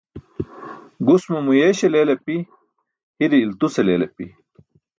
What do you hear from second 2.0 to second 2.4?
api,